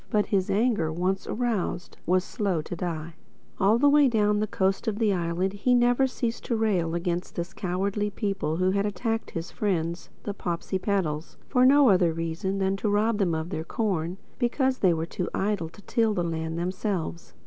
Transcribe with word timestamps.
But 0.09 0.25
his 0.25 0.49
anger, 0.49 0.91
once 0.91 1.27
aroused, 1.27 1.95
was 2.07 2.23
slow 2.23 2.63
to 2.63 2.75
die. 2.75 3.13
All 3.59 3.77
the 3.77 3.87
way 3.87 4.07
down 4.07 4.39
the 4.39 4.47
coast 4.47 4.87
of 4.87 4.97
the 4.97 5.13
island 5.13 5.53
he 5.53 5.75
never 5.75 6.07
ceased 6.07 6.43
to 6.45 6.55
rail 6.55 6.95
against 6.95 7.35
this 7.35 7.53
cowardly 7.53 8.09
people 8.09 8.55
who 8.57 8.71
had 8.71 8.83
attacked 8.87 9.29
his 9.29 9.51
friends, 9.51 10.09
the 10.23 10.33
Popsipetels, 10.33 11.37
for 11.47 11.67
no 11.67 11.89
other 11.89 12.13
reason 12.13 12.57
but 12.57 12.77
to 12.77 12.89
rob 12.89 13.19
them 13.19 13.35
of 13.35 13.51
their 13.51 13.63
corn, 13.63 14.17
because 14.39 14.79
they 14.79 14.91
were 14.91 15.05
too 15.05 15.29
idle 15.35 15.69
to 15.69 15.83
till 15.83 16.15
the 16.15 16.23
land 16.23 16.57
themselves. 16.57 17.35